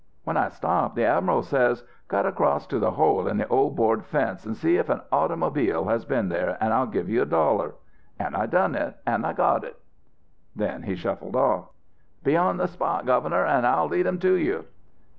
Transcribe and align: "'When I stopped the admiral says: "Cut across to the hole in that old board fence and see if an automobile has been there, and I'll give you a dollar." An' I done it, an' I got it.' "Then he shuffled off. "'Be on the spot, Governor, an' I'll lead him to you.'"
"'When 0.23 0.35
I 0.35 0.49
stopped 0.49 0.95
the 0.95 1.05
admiral 1.05 1.43
says: 1.43 1.83
"Cut 2.07 2.25
across 2.25 2.65
to 2.65 2.79
the 2.79 2.89
hole 2.89 3.27
in 3.27 3.37
that 3.37 3.51
old 3.51 3.75
board 3.75 4.03
fence 4.03 4.47
and 4.47 4.57
see 4.57 4.77
if 4.77 4.89
an 4.89 5.01
automobile 5.11 5.85
has 5.89 6.05
been 6.05 6.27
there, 6.29 6.57
and 6.59 6.73
I'll 6.73 6.87
give 6.87 7.07
you 7.07 7.21
a 7.21 7.25
dollar." 7.27 7.75
An' 8.17 8.33
I 8.33 8.47
done 8.47 8.73
it, 8.73 8.95
an' 9.05 9.23
I 9.25 9.33
got 9.33 9.63
it.' 9.63 9.77
"Then 10.55 10.81
he 10.81 10.95
shuffled 10.95 11.35
off. 11.35 11.65
"'Be 12.23 12.35
on 12.35 12.57
the 12.57 12.65
spot, 12.67 13.05
Governor, 13.05 13.45
an' 13.45 13.63
I'll 13.63 13.89
lead 13.89 14.07
him 14.07 14.17
to 14.21 14.33
you.'" 14.33 14.65